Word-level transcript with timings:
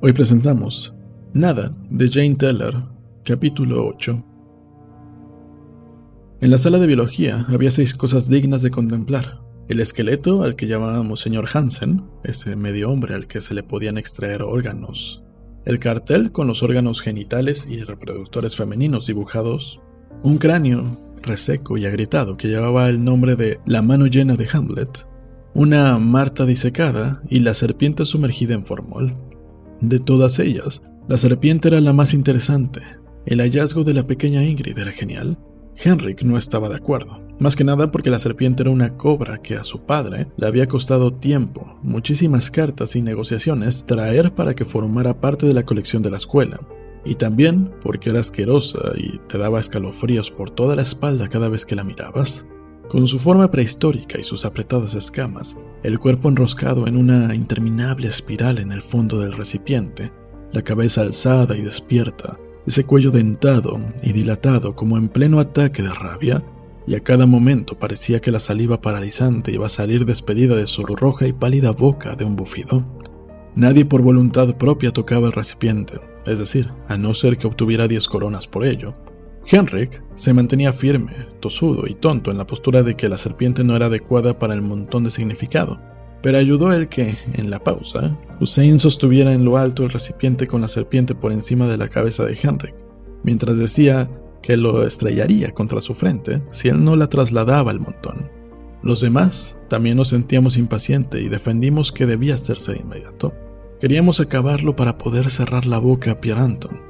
Hoy 0.00 0.12
presentamos 0.12 0.94
Nada 1.32 1.76
de 1.90 2.08
Jane 2.08 2.36
Teller, 2.36 2.72
capítulo 3.24 3.84
8. 3.84 4.24
En 6.40 6.50
la 6.52 6.58
sala 6.58 6.78
de 6.78 6.86
biología 6.86 7.44
había 7.48 7.72
seis 7.72 7.96
cosas 7.96 8.28
dignas 8.28 8.62
de 8.62 8.70
contemplar. 8.70 9.40
El 9.66 9.80
esqueleto 9.80 10.44
al 10.44 10.54
que 10.54 10.68
llamábamos 10.68 11.18
señor 11.18 11.48
Hansen, 11.52 12.04
ese 12.22 12.54
medio 12.54 12.92
hombre 12.92 13.16
al 13.16 13.26
que 13.26 13.40
se 13.40 13.54
le 13.54 13.64
podían 13.64 13.98
extraer 13.98 14.44
órganos. 14.44 15.24
El 15.64 15.80
cartel 15.80 16.30
con 16.30 16.46
los 16.46 16.62
órganos 16.62 17.00
genitales 17.00 17.66
y 17.68 17.82
reproductores 17.82 18.54
femeninos 18.54 19.08
dibujados. 19.08 19.80
Un 20.22 20.38
cráneo 20.38 20.96
reseco 21.22 21.76
y 21.76 21.86
agrietado 21.86 22.36
que 22.36 22.46
llevaba 22.46 22.88
el 22.88 23.02
nombre 23.02 23.34
de 23.34 23.58
La 23.66 23.82
mano 23.82 24.06
llena 24.06 24.36
de 24.36 24.48
Hamlet. 24.52 25.08
Una 25.54 25.98
Marta 25.98 26.46
disecada 26.46 27.20
y 27.28 27.40
la 27.40 27.52
serpiente 27.52 28.04
sumergida 28.04 28.54
en 28.54 28.64
formol. 28.64 29.27
De 29.80 30.00
todas 30.00 30.38
ellas, 30.38 30.82
la 31.06 31.16
serpiente 31.16 31.68
era 31.68 31.80
la 31.80 31.92
más 31.92 32.14
interesante. 32.14 32.82
El 33.26 33.40
hallazgo 33.40 33.84
de 33.84 33.94
la 33.94 34.06
pequeña 34.06 34.42
Ingrid 34.42 34.78
era 34.78 34.92
genial. 34.92 35.38
Henrik 35.76 36.22
no 36.22 36.36
estaba 36.36 36.68
de 36.68 36.74
acuerdo, 36.74 37.20
más 37.38 37.54
que 37.54 37.62
nada 37.62 37.92
porque 37.92 38.10
la 38.10 38.18
serpiente 38.18 38.62
era 38.62 38.70
una 38.70 38.96
cobra 38.96 39.38
que 39.38 39.54
a 39.54 39.62
su 39.62 39.82
padre 39.82 40.26
le 40.36 40.46
había 40.48 40.66
costado 40.66 41.12
tiempo, 41.12 41.78
muchísimas 41.82 42.50
cartas 42.50 42.96
y 42.96 43.02
negociaciones 43.02 43.84
traer 43.86 44.34
para 44.34 44.54
que 44.54 44.64
formara 44.64 45.20
parte 45.20 45.46
de 45.46 45.54
la 45.54 45.64
colección 45.64 46.02
de 46.02 46.10
la 46.10 46.16
escuela, 46.16 46.58
y 47.04 47.14
también 47.14 47.70
porque 47.80 48.10
era 48.10 48.18
asquerosa 48.18 48.80
y 48.96 49.18
te 49.28 49.38
daba 49.38 49.60
escalofríos 49.60 50.32
por 50.32 50.50
toda 50.50 50.74
la 50.74 50.82
espalda 50.82 51.28
cada 51.28 51.48
vez 51.48 51.64
que 51.64 51.76
la 51.76 51.84
mirabas. 51.84 52.44
Con 52.88 53.06
su 53.06 53.18
forma 53.18 53.50
prehistórica 53.50 54.18
y 54.18 54.24
sus 54.24 54.46
apretadas 54.46 54.94
escamas, 54.94 55.58
el 55.82 55.98
cuerpo 55.98 56.30
enroscado 56.30 56.86
en 56.86 56.96
una 56.96 57.34
interminable 57.34 58.08
espiral 58.08 58.58
en 58.58 58.72
el 58.72 58.80
fondo 58.80 59.20
del 59.20 59.34
recipiente, 59.34 60.10
la 60.52 60.62
cabeza 60.62 61.02
alzada 61.02 61.54
y 61.54 61.60
despierta, 61.60 62.38
ese 62.66 62.84
cuello 62.84 63.10
dentado 63.10 63.78
y 64.02 64.12
dilatado 64.12 64.74
como 64.74 64.96
en 64.96 65.10
pleno 65.10 65.38
ataque 65.38 65.82
de 65.82 65.90
rabia, 65.90 66.42
y 66.86 66.94
a 66.94 67.00
cada 67.00 67.26
momento 67.26 67.78
parecía 67.78 68.20
que 68.22 68.30
la 68.30 68.40
saliva 68.40 68.80
paralizante 68.80 69.52
iba 69.52 69.66
a 69.66 69.70
salir 69.70 70.06
despedida 70.06 70.56
de 70.56 70.66
su 70.66 70.86
roja 70.86 71.26
y 71.26 71.34
pálida 71.34 71.72
boca 71.72 72.16
de 72.16 72.24
un 72.24 72.36
bufido. 72.36 72.86
Nadie 73.54 73.84
por 73.84 74.00
voluntad 74.00 74.56
propia 74.56 74.92
tocaba 74.92 75.26
el 75.26 75.34
recipiente, 75.34 76.00
es 76.24 76.38
decir, 76.38 76.70
a 76.88 76.96
no 76.96 77.12
ser 77.12 77.36
que 77.36 77.46
obtuviera 77.46 77.86
diez 77.86 78.08
coronas 78.08 78.46
por 78.46 78.64
ello. 78.64 78.94
Henrik 79.50 80.02
se 80.14 80.34
mantenía 80.34 80.74
firme, 80.74 81.26
tosudo 81.40 81.86
y 81.86 81.94
tonto 81.94 82.30
en 82.30 82.36
la 82.36 82.46
postura 82.46 82.82
de 82.82 82.96
que 82.96 83.08
la 83.08 83.16
serpiente 83.16 83.64
no 83.64 83.74
era 83.74 83.86
adecuada 83.86 84.38
para 84.38 84.52
el 84.52 84.60
montón 84.60 85.04
de 85.04 85.10
significado, 85.10 85.80
pero 86.22 86.36
ayudó 86.36 86.72
el 86.72 86.88
que, 86.88 87.16
en 87.32 87.48
la 87.48 87.64
pausa, 87.64 88.18
Hussein 88.40 88.78
sostuviera 88.78 89.32
en 89.32 89.46
lo 89.46 89.56
alto 89.56 89.84
el 89.84 89.90
recipiente 89.90 90.46
con 90.46 90.60
la 90.60 90.68
serpiente 90.68 91.14
por 91.14 91.32
encima 91.32 91.66
de 91.66 91.78
la 91.78 91.88
cabeza 91.88 92.26
de 92.26 92.38
Henrik, 92.40 92.74
mientras 93.22 93.56
decía 93.56 94.10
que 94.42 94.58
lo 94.58 94.86
estrellaría 94.86 95.52
contra 95.52 95.80
su 95.80 95.94
frente 95.94 96.42
si 96.50 96.68
él 96.68 96.84
no 96.84 96.94
la 96.94 97.08
trasladaba 97.08 97.70
al 97.70 97.80
montón. 97.80 98.30
Los 98.82 99.00
demás 99.00 99.58
también 99.68 99.96
nos 99.96 100.08
sentíamos 100.08 100.58
impacientes 100.58 101.22
y 101.22 101.28
defendimos 101.28 101.90
que 101.90 102.06
debía 102.06 102.34
hacerse 102.34 102.72
de 102.72 102.80
inmediato. 102.80 103.32
Queríamos 103.80 104.20
acabarlo 104.20 104.76
para 104.76 104.98
poder 104.98 105.30
cerrar 105.30 105.64
la 105.64 105.78
boca 105.78 106.12
a 106.12 106.20
Pierre 106.20 106.40
Anton, 106.40 106.80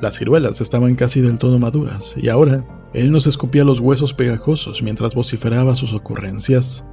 las 0.00 0.16
ciruelas 0.16 0.60
estaban 0.60 0.94
casi 0.94 1.20
del 1.20 1.38
todo 1.38 1.58
maduras, 1.58 2.14
y 2.16 2.28
ahora 2.28 2.64
él 2.92 3.10
nos 3.10 3.26
escupía 3.26 3.64
los 3.64 3.80
huesos 3.80 4.14
pegajosos 4.14 4.82
mientras 4.82 5.14
vociferaba 5.14 5.74
sus 5.74 5.92
ocurrencias. 5.92 6.84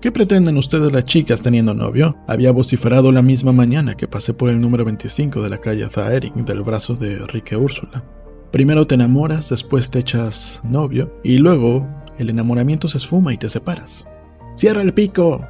¿Qué 0.00 0.12
pretenden 0.12 0.56
ustedes 0.56 0.92
las 0.92 1.04
chicas 1.04 1.42
teniendo 1.42 1.74
novio? 1.74 2.16
Había 2.28 2.52
vociferado 2.52 3.10
la 3.10 3.22
misma 3.22 3.52
mañana 3.52 3.96
que 3.96 4.06
pasé 4.06 4.32
por 4.32 4.50
el 4.50 4.60
número 4.60 4.84
25 4.84 5.42
de 5.42 5.50
la 5.50 5.58
calle 5.58 5.88
Zaering 5.90 6.44
del 6.44 6.62
brazo 6.62 6.94
de 6.94 7.14
Enrique 7.14 7.56
Úrsula. 7.56 8.04
Primero 8.52 8.86
te 8.86 8.94
enamoras, 8.94 9.50
después 9.50 9.90
te 9.90 9.98
echas 9.98 10.60
novio, 10.62 11.12
y 11.24 11.38
luego 11.38 11.88
el 12.18 12.30
enamoramiento 12.30 12.86
se 12.86 12.98
esfuma 12.98 13.34
y 13.34 13.38
te 13.38 13.48
separas. 13.48 14.06
¡Cierra 14.56 14.82
el 14.82 14.94
pico! 14.94 15.44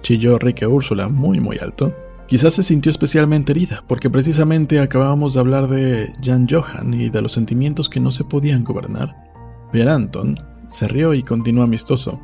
chilló 0.00 0.32
Enrique 0.32 0.66
Úrsula 0.66 1.08
muy 1.08 1.38
muy 1.38 1.58
alto. 1.58 1.94
Quizás 2.32 2.54
se 2.54 2.62
sintió 2.62 2.88
especialmente 2.88 3.52
herida, 3.52 3.84
porque 3.86 4.08
precisamente 4.08 4.80
acabábamos 4.80 5.34
de 5.34 5.40
hablar 5.40 5.68
de 5.68 6.14
Jan 6.24 6.46
Johan 6.48 6.94
y 6.94 7.10
de 7.10 7.20
los 7.20 7.32
sentimientos 7.32 7.90
que 7.90 8.00
no 8.00 8.10
se 8.10 8.24
podían 8.24 8.64
gobernar. 8.64 9.14
Pierre 9.70 9.90
Anton 9.90 10.40
se 10.66 10.88
rió 10.88 11.12
y 11.12 11.22
continuó 11.22 11.62
amistoso. 11.62 12.22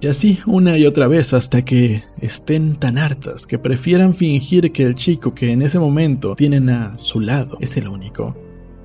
Y 0.00 0.08
así 0.08 0.40
una 0.44 0.76
y 0.76 0.86
otra 0.86 1.06
vez 1.06 1.32
hasta 1.34 1.64
que 1.64 2.02
estén 2.20 2.74
tan 2.80 2.98
hartas 2.98 3.46
que 3.46 3.60
prefieran 3.60 4.12
fingir 4.12 4.72
que 4.72 4.82
el 4.82 4.96
chico 4.96 5.36
que 5.36 5.52
en 5.52 5.62
ese 5.62 5.78
momento 5.78 6.34
tienen 6.34 6.68
a 6.68 6.98
su 6.98 7.20
lado 7.20 7.56
es 7.60 7.76
el 7.76 7.86
único. 7.86 8.36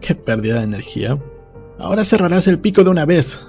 ¡Qué 0.02 0.14
pérdida 0.14 0.60
de 0.60 0.66
energía! 0.66 1.18
Ahora 1.80 2.06
cerrarás 2.06 2.48
el 2.48 2.60
pico 2.60 2.84
de 2.84 2.92
una 2.92 3.08
vez, 3.08 3.40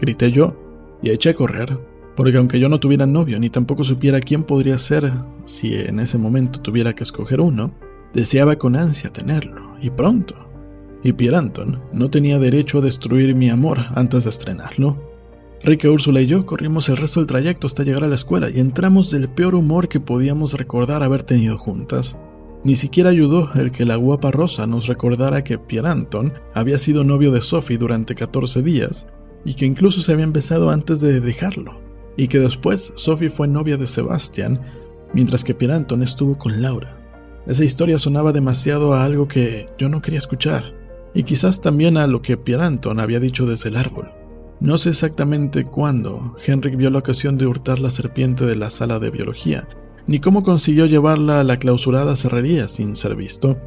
grité 0.00 0.32
yo 0.32 0.56
y 1.00 1.10
eché 1.10 1.30
a 1.30 1.34
correr 1.34 1.93
porque 2.16 2.38
aunque 2.38 2.60
yo 2.60 2.68
no 2.68 2.80
tuviera 2.80 3.06
novio 3.06 3.38
ni 3.40 3.50
tampoco 3.50 3.84
supiera 3.84 4.20
quién 4.20 4.44
podría 4.44 4.78
ser 4.78 5.12
si 5.44 5.74
en 5.74 5.98
ese 5.98 6.18
momento 6.18 6.60
tuviera 6.60 6.94
que 6.94 7.02
escoger 7.02 7.40
uno, 7.40 7.72
deseaba 8.12 8.56
con 8.56 8.76
ansia 8.76 9.10
tenerlo, 9.10 9.76
y 9.80 9.90
pronto. 9.90 10.36
Y 11.02 11.12
Pierre 11.12 11.36
Anton 11.36 11.82
no 11.92 12.08
tenía 12.08 12.38
derecho 12.38 12.78
a 12.78 12.82
destruir 12.82 13.34
mi 13.34 13.50
amor 13.50 13.78
antes 13.94 14.24
de 14.24 14.30
estrenarlo. 14.30 15.12
Rica, 15.62 15.90
Úrsula 15.90 16.20
y 16.20 16.26
yo 16.26 16.46
corrimos 16.46 16.88
el 16.88 16.96
resto 16.96 17.20
del 17.20 17.26
trayecto 17.26 17.66
hasta 17.66 17.82
llegar 17.82 18.04
a 18.04 18.08
la 18.08 18.14
escuela 18.14 18.48
y 18.50 18.60
entramos 18.60 19.10
del 19.10 19.28
peor 19.28 19.54
humor 19.54 19.88
que 19.88 20.00
podíamos 20.00 20.54
recordar 20.54 21.02
haber 21.02 21.22
tenido 21.22 21.58
juntas. 21.58 22.20
Ni 22.64 22.76
siquiera 22.76 23.10
ayudó 23.10 23.50
el 23.54 23.70
que 23.70 23.84
la 23.84 23.96
guapa 23.96 24.30
Rosa 24.30 24.66
nos 24.66 24.86
recordara 24.86 25.44
que 25.44 25.58
Pierre 25.58 25.88
Anton 25.88 26.32
había 26.54 26.78
sido 26.78 27.04
novio 27.04 27.30
de 27.30 27.42
Sophie 27.42 27.76
durante 27.76 28.14
14 28.14 28.62
días 28.62 29.08
y 29.44 29.54
que 29.54 29.66
incluso 29.66 30.00
se 30.00 30.12
habían 30.12 30.32
besado 30.32 30.70
antes 30.70 31.00
de 31.00 31.20
dejarlo 31.20 31.83
y 32.16 32.28
que 32.28 32.38
después 32.38 32.92
Sophie 32.96 33.30
fue 33.30 33.48
novia 33.48 33.76
de 33.76 33.86
Sebastian, 33.86 34.60
mientras 35.12 35.44
que 35.44 35.54
Pierre 35.54 35.74
Anton 35.74 36.02
estuvo 36.02 36.38
con 36.38 36.62
Laura. 36.62 37.00
Esa 37.46 37.64
historia 37.64 37.98
sonaba 37.98 38.32
demasiado 38.32 38.94
a 38.94 39.04
algo 39.04 39.28
que 39.28 39.68
yo 39.78 39.88
no 39.88 40.00
quería 40.00 40.18
escuchar, 40.18 40.74
y 41.14 41.24
quizás 41.24 41.60
también 41.60 41.96
a 41.96 42.06
lo 42.06 42.22
que 42.22 42.36
Pierre 42.36 42.64
Anton 42.64 43.00
había 43.00 43.20
dicho 43.20 43.46
desde 43.46 43.68
el 43.68 43.76
árbol. 43.76 44.10
No 44.60 44.78
sé 44.78 44.90
exactamente 44.90 45.64
cuándo 45.64 46.36
Henrik 46.44 46.76
vio 46.76 46.90
la 46.90 47.00
ocasión 47.00 47.36
de 47.36 47.46
hurtar 47.46 47.80
la 47.80 47.90
serpiente 47.90 48.46
de 48.46 48.56
la 48.56 48.70
sala 48.70 48.98
de 48.98 49.10
biología, 49.10 49.68
ni 50.06 50.20
cómo 50.20 50.42
consiguió 50.42 50.86
llevarla 50.86 51.40
a 51.40 51.44
la 51.44 51.58
clausurada 51.58 52.16
cerrería 52.16 52.68
sin 52.68 52.96
ser 52.96 53.16
visto. 53.16 53.58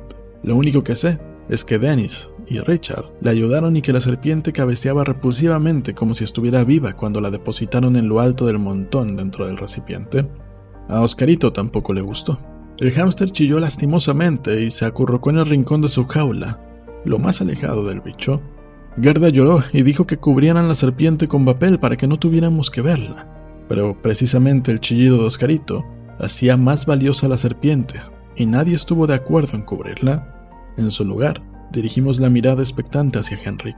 Lo 0.44 0.56
único 0.56 0.84
que 0.84 0.96
sé 0.96 1.20
es 1.50 1.64
que 1.64 1.80
Dennis 1.80 2.30
y 2.48 2.60
Richard 2.60 3.06
le 3.22 3.30
ayudaron 3.30 3.76
y 3.78 3.82
que 3.82 3.94
la 3.94 4.02
serpiente 4.02 4.54
cabeceaba 4.54 5.04
repulsivamente 5.04 5.94
como 5.94 6.14
si 6.14 6.24
estuviera 6.24 6.64
viva 6.64 6.94
cuando 6.94 7.22
la 7.22 7.32
depositaron 7.32 7.96
en 7.96 8.10
lo 8.10 8.20
alto 8.20 8.46
del 8.46 8.60
montón 8.60 9.16
dentro 9.16 9.48
del 9.48 9.58
recipiente. 9.58 10.28
A 10.90 11.02
Oscarito 11.02 11.52
tampoco 11.52 11.94
le 11.94 12.02
gustó. 12.02 12.40
El 12.78 12.92
hámster 12.92 13.32
chilló 13.32 13.60
lastimosamente 13.60 14.62
y 14.62 14.72
se 14.72 14.86
acurrucó 14.86 15.32
en 15.32 15.38
el 15.38 15.46
rincón 15.46 15.82
de 15.82 15.90
su 15.90 16.06
jaula, 16.06 16.60
lo 17.06 17.20
más 17.20 17.42
alejado 17.42 17.84
del 17.86 18.02
bicho. 18.02 18.42
Gerda 19.02 19.30
lloró 19.30 19.64
y 19.74 19.84
dijo 19.84 20.08
que 20.08 20.18
cubrieran 20.18 20.68
la 20.68 20.76
serpiente 20.76 21.28
con 21.28 21.46
papel 21.46 21.80
para 21.80 21.98
que 21.98 22.08
no 22.08 22.18
tuviéramos 22.18 22.72
que 22.72 22.82
verla. 22.82 23.28
Pero 23.68 24.00
precisamente 24.02 24.72
el 24.72 24.80
chillido 24.80 25.18
de 25.18 25.26
Oscarito 25.26 25.86
hacía 26.20 26.58
más 26.58 26.86
valiosa 26.86 27.28
la 27.28 27.38
serpiente, 27.38 28.02
y 28.36 28.46
nadie 28.46 28.76
estuvo 28.76 29.08
de 29.08 29.16
acuerdo 29.16 29.56
en 29.56 29.64
cubrirla. 29.64 30.37
En 30.78 30.92
su 30.92 31.04
lugar, 31.04 31.42
dirigimos 31.72 32.20
la 32.20 32.30
mirada 32.30 32.62
expectante 32.62 33.20
hacia 33.20 33.40
Henrik. 33.44 33.78